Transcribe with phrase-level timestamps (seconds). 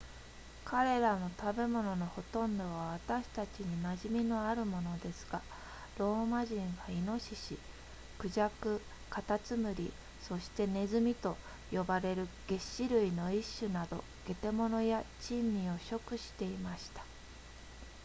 [0.65, 5.43] 彼らの食べ物のほとんどは私たちに馴染みのあるものですが
[5.99, 7.55] ローマ人はイノシシ
[8.17, 8.49] 孔雀
[9.11, 9.91] カタツムリ
[10.27, 11.37] そしてネズミと
[11.71, 17.05] 呼ばれる齧歯類の一種など下手物や珍味を食していました